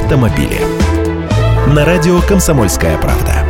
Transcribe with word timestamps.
автомобили. 0.00 0.60
На 1.66 1.84
радио 1.84 2.20
«Комсомольская 2.20 2.96
правда». 2.98 3.44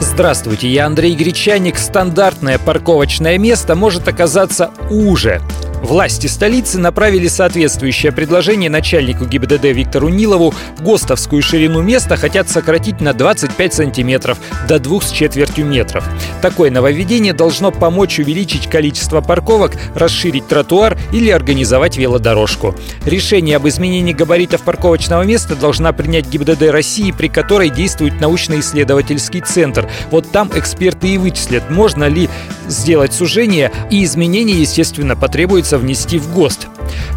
Здравствуйте, 0.00 0.68
я 0.68 0.86
Андрей 0.86 1.14
Гречаник. 1.14 1.78
Стандартное 1.78 2.58
парковочное 2.58 3.38
место 3.38 3.74
может 3.74 4.08
оказаться 4.08 4.70
уже. 4.90 5.40
Власти 5.82 6.28
столицы 6.28 6.78
направили 6.78 7.26
соответствующее 7.26 8.12
предложение 8.12 8.70
начальнику 8.70 9.26
ГИБДД 9.26 9.64
Виктору 9.64 10.08
Нилову. 10.08 10.54
ГОСТовскую 10.78 11.42
ширину 11.42 11.82
места 11.82 12.16
хотят 12.16 12.48
сократить 12.48 13.00
на 13.00 13.12
25 13.12 13.74
сантиметров 13.74 14.38
до 14.68 14.78
двух 14.78 15.02
с 15.02 15.10
четвертью 15.10 15.66
метров. 15.66 16.08
Такое 16.40 16.70
нововведение 16.70 17.32
должно 17.32 17.72
помочь 17.72 18.20
увеличить 18.20 18.70
количество 18.70 19.20
парковок, 19.20 19.72
расширить 19.96 20.46
тротуар 20.46 20.96
или 21.12 21.30
организовать 21.30 21.96
велодорожку. 21.96 22.76
Решение 23.04 23.56
об 23.56 23.66
изменении 23.66 24.12
габаритов 24.12 24.62
парковочного 24.62 25.22
места 25.22 25.56
должна 25.56 25.92
принять 25.92 26.28
ГИБДД 26.28 26.70
России, 26.70 27.10
при 27.10 27.26
которой 27.26 27.70
действует 27.70 28.20
научно-исследовательский 28.20 29.40
центр. 29.40 29.90
Вот 30.12 30.30
там 30.30 30.48
эксперты 30.54 31.08
и 31.08 31.18
вычислят, 31.18 31.70
можно 31.70 32.04
ли 32.04 32.28
сделать 32.68 33.12
сужение, 33.12 33.72
и 33.90 34.04
изменения, 34.04 34.54
естественно, 34.54 35.16
потребуется 35.16 35.71
придется 35.72 35.78
внести 35.78 36.18
в 36.18 36.32
ГОСТ. 36.32 36.68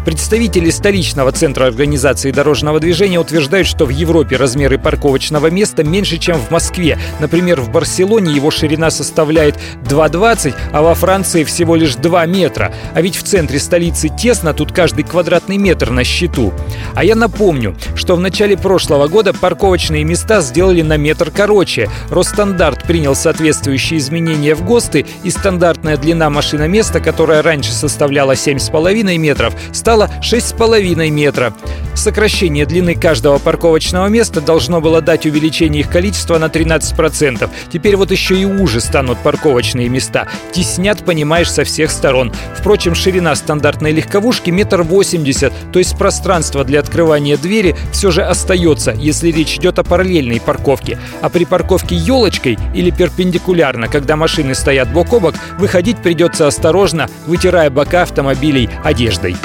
Представители 0.04 0.70
столичного 0.70 1.32
центра 1.32 1.66
организации 1.66 2.30
дорожного 2.30 2.80
движения 2.80 3.18
утверждают, 3.18 3.66
что 3.66 3.84
в 3.84 3.90
Европе 3.90 4.36
размеры 4.36 4.78
парковочного 4.78 5.50
места 5.50 5.84
меньше, 5.84 6.18
чем 6.18 6.38
в 6.38 6.50
Москве. 6.50 6.98
Например, 7.20 7.60
в 7.60 7.70
Барселоне 7.70 8.32
его 8.32 8.50
ширина 8.50 8.90
составляет 8.90 9.56
2,20, 9.84 10.54
а 10.72 10.82
во 10.82 10.94
Франции 10.94 11.44
всего 11.44 11.76
лишь 11.76 11.96
2 11.96 12.26
метра. 12.26 12.72
А 12.94 13.02
ведь 13.02 13.16
в 13.16 13.22
центре 13.24 13.58
столицы 13.58 14.08
тесно, 14.08 14.54
тут 14.54 14.72
каждый 14.72 15.04
квадратный 15.04 15.58
метр 15.58 15.90
на 15.90 16.04
счету. 16.04 16.52
А 16.94 17.04
я 17.04 17.14
напомню, 17.14 17.76
что 17.96 18.16
в 18.16 18.20
начале 18.20 18.56
прошлого 18.56 19.08
года 19.08 19.32
парковочные 19.32 20.04
места 20.04 20.40
сделали 20.40 20.82
на 20.82 20.96
метр 20.96 21.30
короче. 21.30 21.88
Росстандарт 22.10 22.84
принял 22.84 23.14
соответствующие 23.14 23.98
изменения 23.98 24.54
в 24.54 24.64
ГОСТы, 24.64 25.06
и 25.24 25.30
стандартная 25.30 25.96
длина 25.96 26.30
машиноместа, 26.30 27.00
которая 27.00 27.42
раньше 27.42 27.72
составляла 27.72 28.32
7,5 28.32 29.16
метров, 29.16 29.54
стало 29.72 30.10
6,5 30.22 31.10
метра. 31.10 31.52
Сокращение 31.94 32.66
длины 32.66 32.94
каждого 32.94 33.38
парковочного 33.38 34.06
места 34.08 34.40
должно 34.42 34.80
было 34.82 35.00
дать 35.00 35.24
увеличение 35.24 35.80
их 35.80 35.90
количества 35.90 36.38
на 36.38 36.44
13%. 36.44 37.48
Теперь 37.72 37.96
вот 37.96 38.10
еще 38.10 38.38
и 38.38 38.44
уже 38.44 38.80
станут 38.80 39.18
парковочные 39.18 39.88
места. 39.88 40.28
Теснят, 40.52 41.02
понимаешь, 41.04 41.50
со 41.50 41.64
всех 41.64 41.90
сторон. 41.90 42.32
Впрочем, 42.54 42.94
ширина 42.94 43.34
стандартной 43.34 43.92
легковушки 43.92 44.50
метр 44.50 44.82
восемьдесят, 44.82 45.52
то 45.72 45.78
есть 45.78 45.96
пространство 45.96 46.64
для 46.64 46.80
открывания 46.80 47.36
двери 47.36 47.74
все 47.92 48.10
же 48.10 48.22
остается, 48.22 48.92
если 48.92 49.30
речь 49.30 49.56
идет 49.56 49.78
о 49.78 49.84
параллельной 49.84 50.40
парковке. 50.40 50.98
А 51.20 51.28
при 51.28 51.44
парковке 51.44 51.94
елочкой 51.94 52.58
или 52.74 52.90
перпендикулярно, 52.90 53.88
когда 53.88 54.16
машины 54.16 54.54
стоят 54.54 54.92
бок 54.92 55.12
о 55.12 55.20
бок, 55.20 55.34
выходить 55.58 55.98
придется 55.98 56.46
осторожно, 56.46 57.08
вытирая 57.26 57.70
бока 57.70 58.02
автомобилей 58.02 58.68
одеждой. 58.84 59.36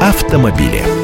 Автомобили. 0.00 1.03